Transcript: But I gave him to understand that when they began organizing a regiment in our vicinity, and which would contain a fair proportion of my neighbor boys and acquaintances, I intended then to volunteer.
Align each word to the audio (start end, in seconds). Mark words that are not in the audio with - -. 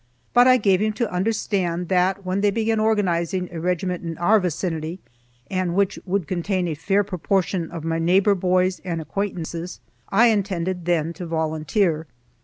But 0.33 0.47
I 0.47 0.57
gave 0.57 0.81
him 0.81 0.93
to 0.93 1.11
understand 1.13 1.87
that 1.89 2.25
when 2.25 2.41
they 2.41 2.49
began 2.49 2.79
organizing 2.79 3.47
a 3.51 3.59
regiment 3.59 4.03
in 4.03 4.17
our 4.17 4.39
vicinity, 4.39 4.99
and 5.47 5.75
which 5.75 5.99
would 6.07 6.27
contain 6.27 6.67
a 6.67 6.73
fair 6.73 7.03
proportion 7.03 7.69
of 7.69 7.83
my 7.83 7.99
neighbor 7.99 8.33
boys 8.33 8.81
and 8.83 8.99
acquaintances, 8.99 9.79
I 10.09 10.29
intended 10.29 10.85
then 10.85 11.13
to 11.13 11.27
volunteer. 11.27 12.07